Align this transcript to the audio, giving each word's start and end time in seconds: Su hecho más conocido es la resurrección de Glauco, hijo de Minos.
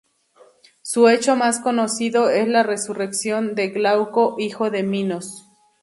Su 0.81 1.09
hecho 1.09 1.35
más 1.35 1.59
conocido 1.59 2.31
es 2.31 2.47
la 2.47 2.63
resurrección 2.63 3.53
de 3.53 3.67
Glauco, 3.69 4.35
hijo 4.39 4.71
de 4.71 4.81
Minos. 4.81 5.45